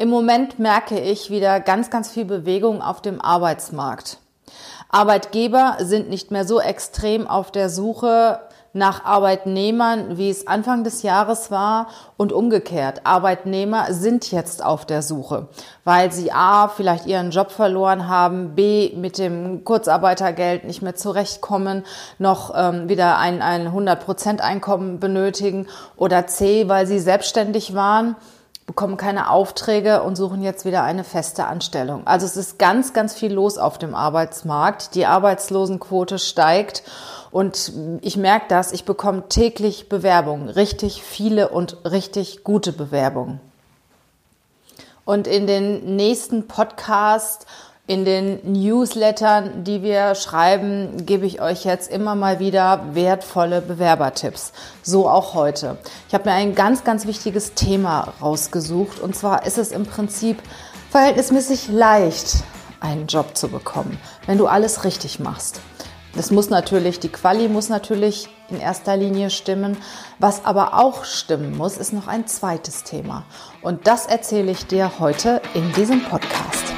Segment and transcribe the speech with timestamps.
[0.00, 4.18] Im Moment merke ich wieder ganz, ganz viel Bewegung auf dem Arbeitsmarkt.
[4.90, 8.38] Arbeitgeber sind nicht mehr so extrem auf der Suche
[8.72, 13.00] nach Arbeitnehmern, wie es Anfang des Jahres war und umgekehrt.
[13.02, 15.48] Arbeitnehmer sind jetzt auf der Suche,
[15.82, 21.84] weil sie A, vielleicht ihren Job verloren haben, B, mit dem Kurzarbeitergeld nicht mehr zurechtkommen,
[22.20, 28.14] noch ähm, wieder ein, ein 100% Einkommen benötigen oder C, weil sie selbstständig waren
[28.68, 32.06] bekommen keine Aufträge und suchen jetzt wieder eine feste Anstellung.
[32.06, 34.94] Also es ist ganz, ganz viel los auf dem Arbeitsmarkt.
[34.94, 36.82] Die Arbeitslosenquote steigt
[37.30, 43.40] und ich merke das, ich bekomme täglich Bewerbungen, richtig viele und richtig gute Bewerbungen.
[45.06, 47.46] Und in den nächsten Podcast
[47.88, 54.52] in den Newslettern, die wir schreiben, gebe ich euch jetzt immer mal wieder wertvolle Bewerbertipps.
[54.82, 55.78] So auch heute.
[56.06, 59.00] Ich habe mir ein ganz, ganz wichtiges Thema rausgesucht.
[59.00, 60.42] Und zwar ist es im Prinzip
[60.90, 62.44] verhältnismäßig leicht,
[62.80, 65.62] einen Job zu bekommen, wenn du alles richtig machst.
[66.14, 69.78] Das muss natürlich, die Quali muss natürlich in erster Linie stimmen.
[70.18, 73.24] Was aber auch stimmen muss, ist noch ein zweites Thema.
[73.62, 76.77] Und das erzähle ich dir heute in diesem Podcast.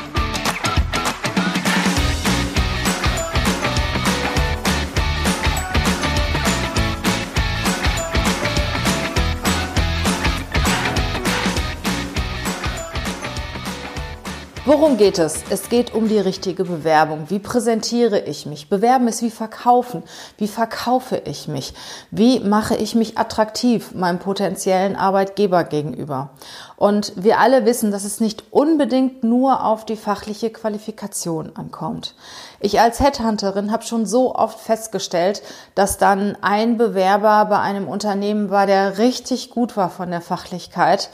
[14.63, 15.41] Worum geht es?
[15.49, 17.31] Es geht um die richtige Bewerbung.
[17.31, 18.69] Wie präsentiere ich mich?
[18.69, 20.03] Bewerben ist wie verkaufen.
[20.37, 21.73] Wie verkaufe ich mich?
[22.11, 26.29] Wie mache ich mich attraktiv meinem potenziellen Arbeitgeber gegenüber?
[26.75, 32.13] Und wir alle wissen, dass es nicht unbedingt nur auf die fachliche Qualifikation ankommt.
[32.59, 35.41] Ich als Headhunterin habe schon so oft festgestellt,
[35.73, 41.09] dass dann ein Bewerber bei einem Unternehmen war, der richtig gut war von der Fachlichkeit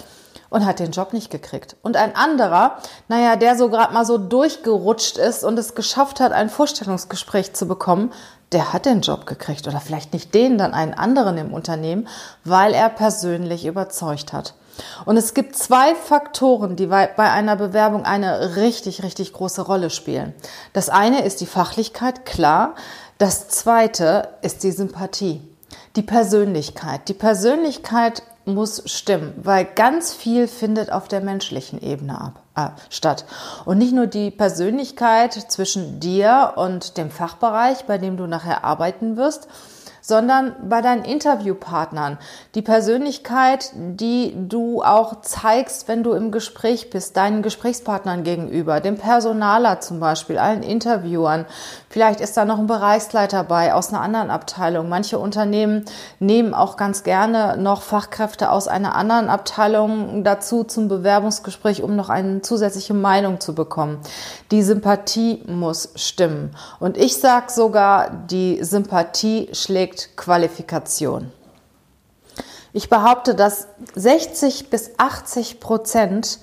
[0.49, 1.75] und hat den Job nicht gekriegt.
[1.81, 2.77] Und ein anderer,
[3.07, 7.67] naja, der so gerade mal so durchgerutscht ist und es geschafft hat, ein Vorstellungsgespräch zu
[7.67, 8.11] bekommen,
[8.51, 12.07] der hat den Job gekriegt oder vielleicht nicht den, dann einen anderen im Unternehmen,
[12.45, 14.53] weil er persönlich überzeugt hat.
[15.05, 20.33] Und es gibt zwei Faktoren, die bei einer Bewerbung eine richtig, richtig große Rolle spielen.
[20.73, 22.75] Das eine ist die Fachlichkeit, klar.
[23.17, 25.41] Das zweite ist die Sympathie,
[25.95, 27.09] die Persönlichkeit.
[27.09, 33.25] Die Persönlichkeit muss stimmen, weil ganz viel findet auf der menschlichen Ebene ab, äh, statt.
[33.65, 39.17] Und nicht nur die Persönlichkeit zwischen dir und dem Fachbereich, bei dem du nachher arbeiten
[39.17, 39.47] wirst,
[40.07, 42.17] sondern bei deinen Interviewpartnern.
[42.55, 48.97] Die Persönlichkeit, die du auch zeigst, wenn du im Gespräch bist, deinen Gesprächspartnern gegenüber, dem
[48.97, 51.45] Personaler zum Beispiel, allen Interviewern.
[51.89, 54.87] Vielleicht ist da noch ein Bereichsleiter bei aus einer anderen Abteilung.
[54.87, 55.83] Manche Unternehmen
[56.19, 62.07] nehmen auch ganz gerne noch Fachkräfte aus einer anderen Abteilung dazu zum Bewerbungsgespräch, um noch
[62.07, 63.99] eine zusätzliche Meinung zu bekommen.
[64.51, 66.51] Die Sympathie muss stimmen.
[66.79, 71.31] Und ich sage sogar, die Sympathie schlägt Qualifikation.
[72.73, 76.39] Ich behaupte, dass 60 bis 80 Prozent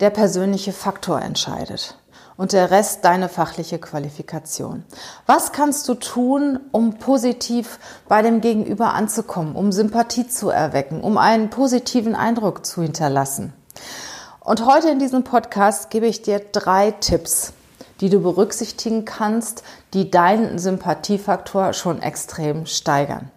[0.00, 1.96] der persönliche Faktor entscheidet
[2.36, 4.84] und der Rest deine fachliche Qualifikation.
[5.26, 7.78] Was kannst du tun, um positiv
[8.08, 13.52] bei dem Gegenüber anzukommen, um Sympathie zu erwecken, um einen positiven Eindruck zu hinterlassen?
[14.40, 17.52] Und heute in diesem Podcast gebe ich dir drei Tipps,
[18.00, 19.62] die du berücksichtigen kannst,
[19.92, 23.30] die deinen Sympathiefaktor schon extrem steigern.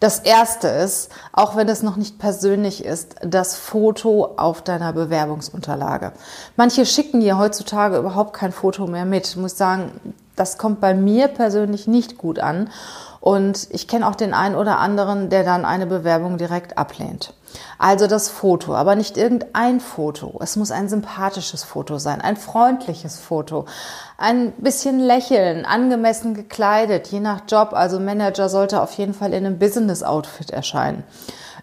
[0.00, 6.12] Das erste ist, auch wenn es noch nicht persönlich ist, das Foto auf deiner Bewerbungsunterlage.
[6.56, 9.26] Manche schicken dir heutzutage überhaupt kein Foto mehr mit.
[9.26, 12.70] Ich muss sagen, das kommt bei mir persönlich nicht gut an.
[13.20, 17.32] Und ich kenne auch den einen oder anderen, der dann eine Bewerbung direkt ablehnt.
[17.78, 20.38] Also das Foto, aber nicht irgendein Foto.
[20.40, 23.66] Es muss ein sympathisches Foto sein, ein freundliches Foto,
[24.18, 27.70] ein bisschen lächeln, angemessen gekleidet, je nach Job.
[27.72, 31.04] Also Manager sollte auf jeden Fall in einem Business-Outfit erscheinen.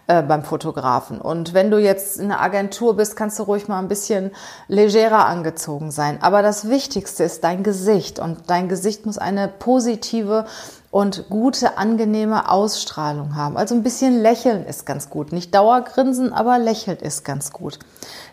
[0.06, 1.20] äh, beim Fotografen.
[1.20, 4.32] Und wenn du jetzt in einer Agentur bist, kannst du ruhig mal ein bisschen
[4.68, 6.18] legerer angezogen sein.
[6.20, 10.44] Aber das Wichtigste ist dein Gesicht und dein Gesicht muss eine positive
[10.92, 13.56] und gute, angenehme Ausstrahlung haben.
[13.56, 15.32] Also ein bisschen lächeln ist ganz gut.
[15.32, 17.78] Nicht Dauergrinsen, aber lächeln ist ganz gut.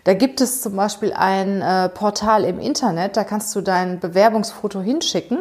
[0.04, 4.82] Da gibt es zum Beispiel ein äh, Portal im Internet, da kannst du dein Bewerbungsfoto
[4.82, 5.40] hinschicken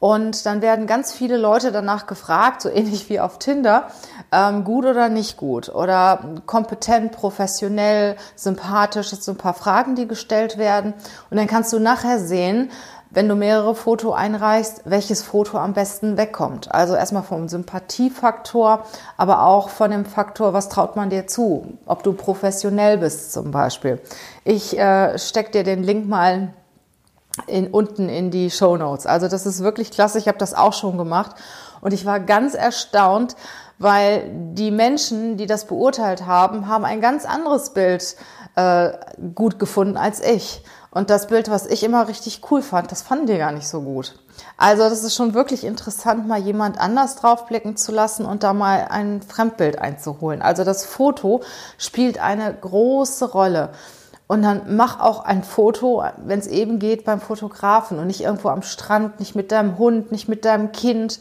[0.00, 3.88] und dann werden ganz viele Leute danach gefragt, so ähnlich wie auf Tinder,
[4.32, 9.10] ähm, gut oder nicht gut oder kompetent, professionell, sympathisch.
[9.10, 10.94] Das sind so ein paar Fragen, die gestellt werden.
[11.30, 12.70] Und dann kannst du nachher sehen,
[13.10, 16.72] wenn du mehrere Foto einreichst, welches Foto am besten wegkommt.
[16.72, 18.84] Also erstmal vom Sympathiefaktor,
[19.16, 23.50] aber auch von dem Faktor, was traut man dir zu, ob du professionell bist zum
[23.50, 24.00] Beispiel.
[24.44, 26.54] Ich äh, steck dir den Link mal
[27.46, 29.06] in, unten in die Show Notes.
[29.06, 30.18] Also das ist wirklich klasse.
[30.18, 31.34] Ich habe das auch schon gemacht
[31.80, 33.34] und ich war ganz erstaunt,
[33.78, 38.14] weil die Menschen, die das beurteilt haben, haben ein ganz anderes Bild
[38.54, 38.90] äh,
[39.34, 40.62] gut gefunden als ich.
[40.92, 43.82] Und das Bild, was ich immer richtig cool fand, das fanden die gar nicht so
[43.82, 44.18] gut.
[44.56, 48.88] Also das ist schon wirklich interessant, mal jemand anders draufblicken zu lassen und da mal
[48.90, 50.42] ein Fremdbild einzuholen.
[50.42, 51.42] Also das Foto
[51.78, 53.70] spielt eine große Rolle.
[54.26, 58.48] Und dann mach auch ein Foto, wenn es eben geht, beim Fotografen und nicht irgendwo
[58.48, 61.18] am Strand, nicht mit deinem Hund, nicht mit deinem Kind.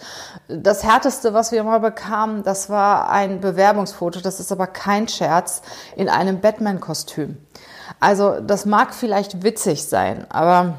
[0.48, 4.19] Das härteste, was wir mal bekamen, das war ein Bewerbungsfoto.
[4.21, 5.63] Das ist aber kein Scherz
[5.95, 7.38] in einem Batman-Kostüm.
[8.00, 10.75] Also das mag vielleicht witzig sein, aber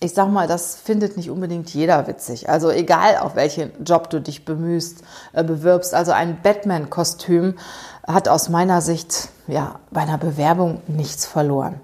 [0.00, 2.48] ich sag mal, das findet nicht unbedingt jeder witzig.
[2.48, 5.02] Also egal, auf welchen Job du dich bemühst,
[5.32, 5.92] äh, bewirbst.
[5.92, 7.58] Also ein Batman-Kostüm
[8.06, 11.80] hat aus meiner Sicht ja bei einer Bewerbung nichts verloren.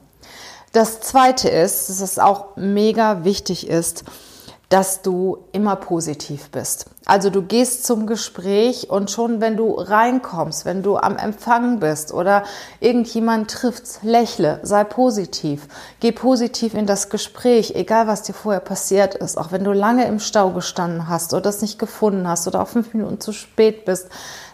[0.72, 4.04] Das zweite ist, dass es auch mega wichtig ist,
[4.68, 6.86] dass du immer positiv bist.
[7.06, 12.14] Also du gehst zum Gespräch und schon wenn du reinkommst, wenn du am Empfang bist
[12.14, 12.44] oder
[12.80, 15.68] irgendjemand trifft, lächle, sei positiv.
[16.00, 19.36] Geh positiv in das Gespräch, egal was dir vorher passiert ist.
[19.36, 22.68] Auch wenn du lange im Stau gestanden hast oder das nicht gefunden hast oder auch
[22.68, 24.08] fünf Minuten zu spät bist,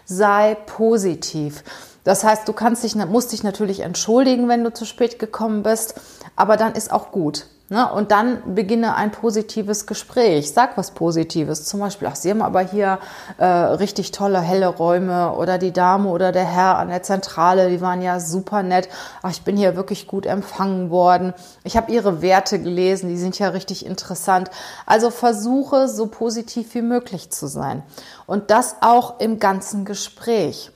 [0.04, 1.62] sei positiv.
[2.02, 5.94] Das heißt, du kannst dich, musst dich natürlich entschuldigen, wenn du zu spät gekommen bist,
[6.34, 7.46] aber dann ist auch gut.
[7.70, 7.88] Ne?
[7.92, 10.52] Und dann beginne ein positives Gespräch.
[10.52, 11.66] Sag was Positives.
[11.66, 12.98] Zum Beispiel, ach, Sie haben aber hier
[13.38, 17.80] äh, richtig tolle, helle Räume oder die Dame oder der Herr an der Zentrale, die
[17.80, 18.88] waren ja super nett.
[19.22, 21.32] Ach, ich bin hier wirklich gut empfangen worden.
[21.62, 24.50] Ich habe Ihre Werte gelesen, die sind ja richtig interessant.
[24.84, 27.84] Also versuche, so positiv wie möglich zu sein.
[28.26, 30.72] Und das auch im ganzen Gespräch.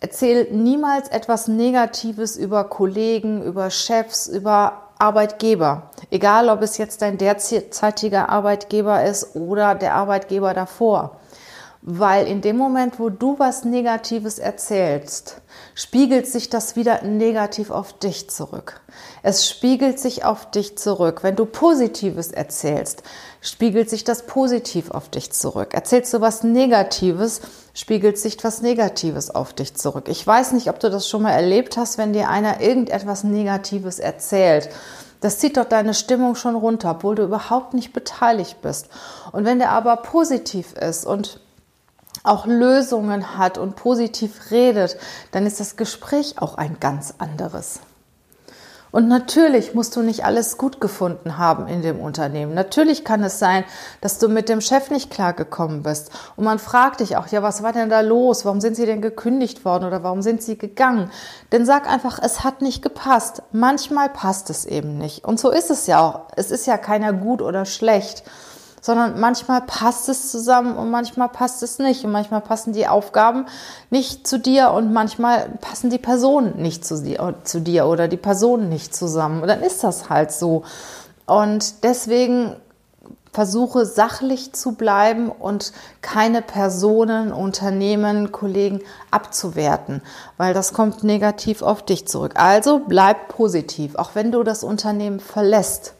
[0.00, 5.90] Erzähl niemals etwas Negatives über Kollegen, über Chefs, über Arbeitgeber.
[6.10, 11.20] Egal, ob es jetzt dein derzeitiger Arbeitgeber ist oder der Arbeitgeber davor.
[11.86, 15.42] Weil in dem Moment, wo du was Negatives erzählst,
[15.74, 18.80] spiegelt sich das wieder negativ auf dich zurück.
[19.22, 21.22] Es spiegelt sich auf dich zurück.
[21.22, 23.02] Wenn du Positives erzählst,
[23.42, 25.74] spiegelt sich das positiv auf dich zurück.
[25.74, 27.42] Erzählst du was Negatives,
[27.74, 30.08] spiegelt sich was Negatives auf dich zurück.
[30.08, 33.98] Ich weiß nicht, ob du das schon mal erlebt hast, wenn dir einer irgendetwas Negatives
[33.98, 34.70] erzählt.
[35.20, 38.88] Das zieht doch deine Stimmung schon runter, obwohl du überhaupt nicht beteiligt bist.
[39.32, 41.40] Und wenn der aber positiv ist und
[42.22, 44.96] auch Lösungen hat und positiv redet,
[45.32, 47.80] dann ist das Gespräch auch ein ganz anderes.
[48.94, 52.54] Und natürlich musst du nicht alles gut gefunden haben in dem Unternehmen.
[52.54, 53.64] Natürlich kann es sein,
[54.00, 56.12] dass du mit dem Chef nicht klargekommen bist.
[56.36, 58.44] Und man fragt dich auch, ja, was war denn da los?
[58.44, 61.10] Warum sind sie denn gekündigt worden oder warum sind sie gegangen?
[61.50, 63.42] Denn sag einfach, es hat nicht gepasst.
[63.50, 65.24] Manchmal passt es eben nicht.
[65.24, 66.28] Und so ist es ja auch.
[66.36, 68.22] Es ist ja keiner gut oder schlecht
[68.84, 72.04] sondern manchmal passt es zusammen und manchmal passt es nicht.
[72.04, 73.46] Und manchmal passen die Aufgaben
[73.88, 78.18] nicht zu dir und manchmal passen die Personen nicht zu dir, zu dir oder die
[78.18, 79.40] Personen nicht zusammen.
[79.40, 80.64] Und dann ist das halt so.
[81.24, 82.56] Und deswegen
[83.32, 85.72] versuche sachlich zu bleiben und
[86.02, 90.02] keine Personen, Unternehmen, Kollegen abzuwerten,
[90.36, 92.32] weil das kommt negativ auf dich zurück.
[92.34, 95.94] Also bleib positiv, auch wenn du das Unternehmen verlässt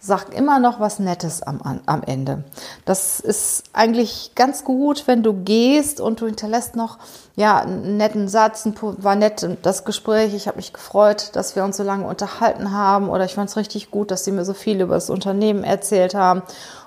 [0.00, 2.44] sag immer noch was Nettes am, am Ende.
[2.84, 6.98] Das ist eigentlich ganz gut, wenn du gehst und du hinterlässt noch
[7.34, 11.76] ja, einen netten Satz, war nett das Gespräch, ich habe mich gefreut, dass wir uns
[11.76, 14.80] so lange unterhalten haben oder ich fand es richtig gut, dass sie mir so viel
[14.80, 16.42] über das Unternehmen erzählt haben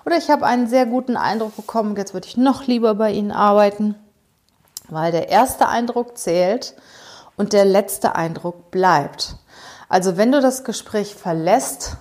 [0.06, 3.32] oder ich habe einen sehr guten Eindruck bekommen, jetzt würde ich noch lieber bei Ihnen
[3.32, 3.96] arbeiten,
[4.90, 6.76] weil der erste Eindruck zählt
[7.36, 9.36] und der letzte Eindruck bleibt.
[9.90, 11.98] Also wenn du das Gespräch verlässt,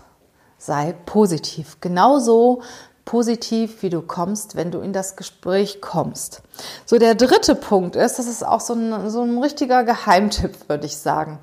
[0.61, 1.79] sei positiv.
[1.81, 2.63] Genauso
[3.05, 6.43] positiv, wie du kommst, wenn du in das Gespräch kommst.
[6.87, 10.87] So, der dritte Punkt ist, das ist auch so ein, so ein richtiger Geheimtipp, würde
[10.87, 11.41] ich sagen.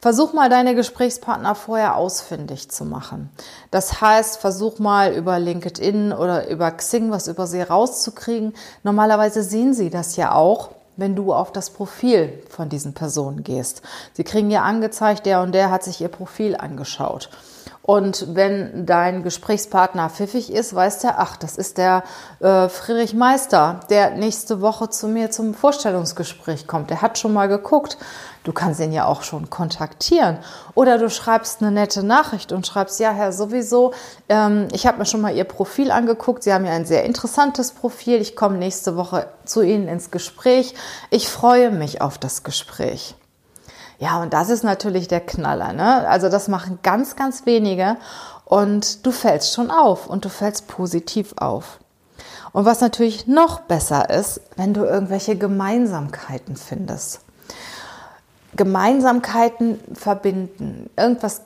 [0.00, 3.30] Versuch mal deine Gesprächspartner vorher ausfindig zu machen.
[3.70, 8.54] Das heißt, versuch mal über LinkedIn oder über Xing was über sie rauszukriegen.
[8.82, 13.82] Normalerweise sehen sie das ja auch, wenn du auf das Profil von diesen Personen gehst.
[14.12, 17.30] Sie kriegen ja angezeigt, der und der hat sich ihr Profil angeschaut.
[17.86, 22.02] Und wenn dein Gesprächspartner pfiffig ist, weiß der, ach, das ist der
[22.40, 26.88] äh, Friedrich Meister, der nächste Woche zu mir zum Vorstellungsgespräch kommt.
[26.88, 27.98] Der hat schon mal geguckt.
[28.42, 30.38] Du kannst ihn ja auch schon kontaktieren.
[30.74, 33.92] Oder du schreibst eine nette Nachricht und schreibst, ja, Herr, sowieso,
[34.30, 36.42] ähm, ich habe mir schon mal Ihr Profil angeguckt.
[36.42, 38.18] Sie haben ja ein sehr interessantes Profil.
[38.18, 40.74] Ich komme nächste Woche zu Ihnen ins Gespräch.
[41.10, 43.14] Ich freue mich auf das Gespräch.
[43.98, 45.72] Ja, und das ist natürlich der Knaller.
[45.72, 46.06] Ne?
[46.08, 47.96] Also das machen ganz, ganz wenige
[48.44, 51.78] und du fällst schon auf und du fällst positiv auf.
[52.52, 57.20] Und was natürlich noch besser ist, wenn du irgendwelche Gemeinsamkeiten findest.
[58.56, 60.88] Gemeinsamkeiten verbinden.
[60.96, 61.42] Irgendwas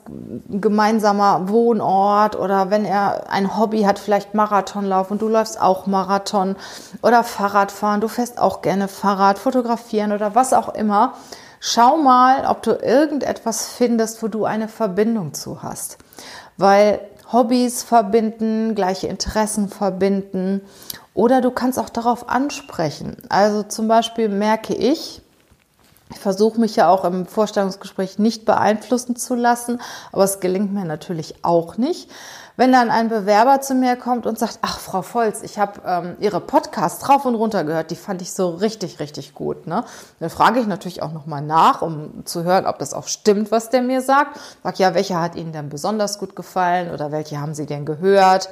[0.49, 6.55] gemeinsamer Wohnort oder wenn er ein Hobby hat, vielleicht Marathonlauf und du läufst auch Marathon
[7.01, 11.13] oder Fahrradfahren, du fährst auch gerne Fahrrad, fotografieren oder was auch immer.
[11.59, 15.97] Schau mal, ob du irgendetwas findest, wo du eine Verbindung zu hast.
[16.57, 17.01] Weil
[17.31, 20.61] Hobbys verbinden, gleiche Interessen verbinden
[21.13, 23.17] oder du kannst auch darauf ansprechen.
[23.29, 25.21] Also zum Beispiel merke ich,
[26.11, 29.79] ich versuche mich ja auch im Vorstellungsgespräch nicht beeinflussen zu lassen,
[30.11, 32.09] aber es gelingt mir natürlich auch nicht.
[32.57, 36.17] Wenn dann ein Bewerber zu mir kommt und sagt, ach Frau Volz, ich habe ähm,
[36.19, 39.65] Ihre Podcasts drauf und runter gehört, die fand ich so richtig, richtig gut.
[39.65, 39.85] Ne?
[40.19, 43.69] Dann frage ich natürlich auch nochmal nach, um zu hören, ob das auch stimmt, was
[43.69, 44.39] der mir sagt.
[44.61, 48.49] Sag ja, welcher hat Ihnen denn besonders gut gefallen oder welche haben Sie denn gehört?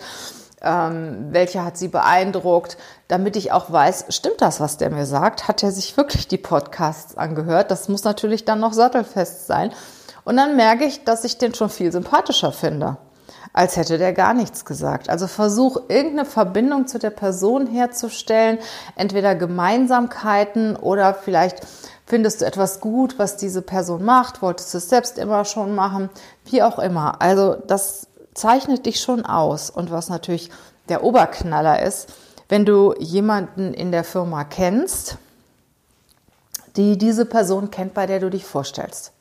[0.62, 5.48] Ähm, welche hat sie beeindruckt, damit ich auch weiß, stimmt das, was der mir sagt?
[5.48, 7.70] Hat er sich wirklich die Podcasts angehört?
[7.70, 9.72] Das muss natürlich dann noch sattelfest sein.
[10.24, 12.98] Und dann merke ich, dass ich den schon viel sympathischer finde
[13.58, 15.10] als hätte der gar nichts gesagt.
[15.10, 18.60] Also versuch irgendeine Verbindung zu der Person herzustellen,
[18.96, 21.66] entweder Gemeinsamkeiten oder vielleicht
[22.06, 26.10] findest du etwas gut, was diese Person macht, wolltest du es selbst immer schon machen,
[26.46, 27.22] wie auch immer.
[27.22, 28.07] Also das
[28.38, 29.70] zeichnet dich schon aus.
[29.70, 30.50] Und was natürlich
[30.90, 32.08] der Oberknaller ist,
[32.50, 35.18] wenn du jemanden in der Firma kennst,
[36.76, 39.12] die diese Person kennt, bei der du dich vorstellst.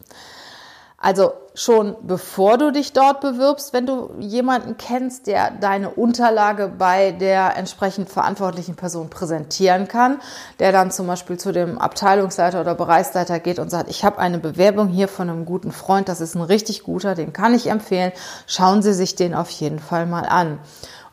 [0.98, 7.12] Also schon bevor du dich dort bewirbst, wenn du jemanden kennst, der deine Unterlage bei
[7.12, 10.20] der entsprechend verantwortlichen Person präsentieren kann,
[10.58, 14.38] der dann zum Beispiel zu dem Abteilungsleiter oder Bereichsleiter geht und sagt, ich habe eine
[14.38, 18.12] Bewerbung hier von einem guten Freund, das ist ein richtig guter, den kann ich empfehlen,
[18.46, 20.58] schauen Sie sich den auf jeden Fall mal an.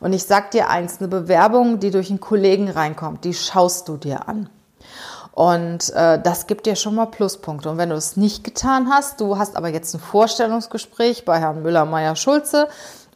[0.00, 3.96] Und ich sag dir eins, eine Bewerbung, die durch einen Kollegen reinkommt, die schaust du
[3.98, 4.48] dir an.
[5.34, 7.68] Und äh, das gibt dir schon mal Pluspunkte.
[7.68, 11.60] Und wenn du es nicht getan hast, du hast aber jetzt ein Vorstellungsgespräch bei Herrn
[11.62, 12.68] Müller-Meyer-Schulze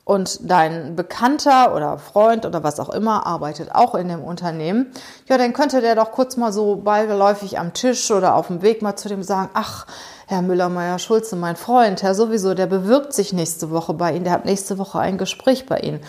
[0.03, 4.91] und dein Bekannter oder Freund oder was auch immer arbeitet auch in dem Unternehmen,
[5.29, 8.83] ja, dann könnte der doch kurz mal so beiläufig am Tisch oder auf dem Weg
[8.83, 9.87] mal zu dem sagen, ach,
[10.27, 14.45] Herr Müller-Meyer-Schulze, mein Freund, Herr sowieso, der bewirbt sich nächste Woche bei Ihnen, der hat
[14.45, 16.01] nächste Woche ein Gespräch bei Ihnen.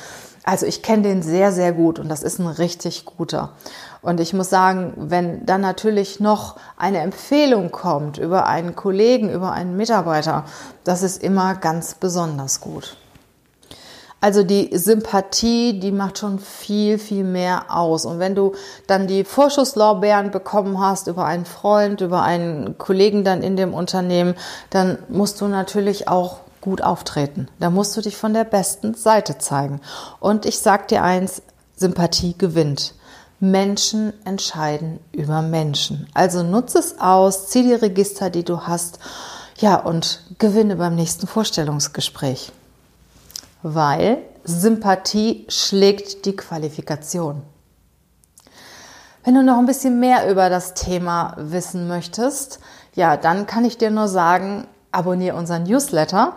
[0.44, 3.54] Also ich kenne den sehr, sehr gut und das ist ein richtig guter.
[4.02, 9.52] Und ich muss sagen, wenn dann natürlich noch eine Empfehlung kommt über einen Kollegen, über
[9.52, 10.46] einen Mitarbeiter,
[10.84, 12.98] das ist immer ganz besonders gut.
[14.22, 18.06] Also die Sympathie, die macht schon viel, viel mehr aus.
[18.06, 18.54] Und wenn du
[18.86, 24.36] dann die Vorschusslorbeeren bekommen hast über einen Freund, über einen Kollegen dann in dem Unternehmen,
[24.72, 27.48] dann musst du natürlich auch gut auftreten.
[27.60, 29.82] Da musst du dich von der besten Seite zeigen.
[30.20, 31.42] Und ich sag dir eins,
[31.76, 32.94] Sympathie gewinnt.
[33.40, 36.08] Menschen entscheiden über Menschen.
[36.14, 39.00] Also nutze es aus, zieh die Register, die du hast,
[39.58, 42.52] ja, und gewinne beim nächsten Vorstellungsgespräch.
[43.62, 47.44] Weil Sympathie schlägt die Qualifikation.
[49.24, 52.60] Wenn du noch ein bisschen mehr über das Thema wissen möchtest,
[52.96, 56.36] ja, dann kann ich dir nur sagen, abonniere unseren Newsletter.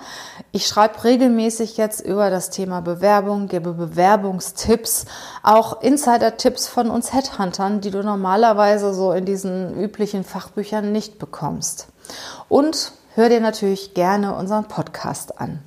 [0.51, 5.07] Ich schreibe regelmäßig jetzt über das Thema Bewerbung, gebe Bewerbungstipps,
[5.43, 11.89] auch Insider-Tipps von uns Headhuntern, die du normalerweise so in diesen üblichen Fachbüchern nicht bekommst.
[12.49, 15.61] Und hör dir natürlich gerne unseren Podcast an,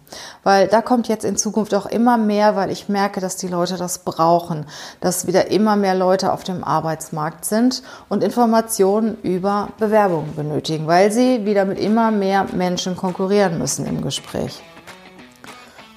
[0.44, 3.78] weil da kommt jetzt in Zukunft auch immer mehr, weil ich merke, dass die Leute
[3.78, 4.66] das brauchen,
[5.00, 11.12] dass wieder immer mehr Leute auf dem Arbeitsmarkt sind und Informationen über Bewerbungen benötigen, weil
[11.12, 14.64] sie wieder mit immer mehr Menschen konkurrieren müssen im Gespräch.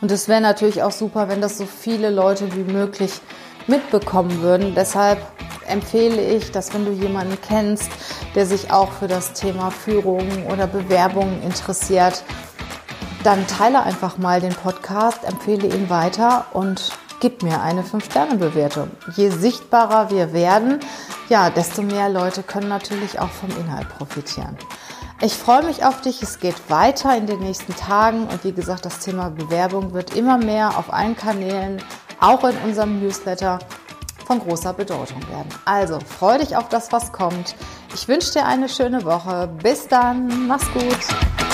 [0.00, 3.20] Und es wäre natürlich auch super, wenn das so viele Leute wie möglich
[3.68, 4.74] mitbekommen würden.
[4.74, 5.18] Deshalb
[5.66, 7.90] empfehle ich, dass wenn du jemanden kennst,
[8.34, 12.24] der sich auch für das Thema Führung oder Bewerbung interessiert,
[13.24, 18.90] dann teile einfach mal den Podcast, empfehle ihn weiter und gib mir eine 5-Sterne-Bewertung.
[19.16, 20.80] Je sichtbarer wir werden,
[21.28, 24.56] ja, desto mehr Leute können natürlich auch vom Inhalt profitieren.
[25.20, 26.22] Ich freue mich auf dich.
[26.22, 28.28] Es geht weiter in den nächsten Tagen.
[28.28, 31.82] Und wie gesagt, das Thema Bewerbung wird immer mehr auf allen Kanälen,
[32.20, 33.58] auch in unserem Newsletter,
[34.26, 35.48] von großer Bedeutung werden.
[35.64, 37.56] Also freue dich auf das, was kommt.
[37.94, 39.48] Ich wünsche dir eine schöne Woche.
[39.62, 40.46] Bis dann.
[40.46, 41.47] Mach's gut.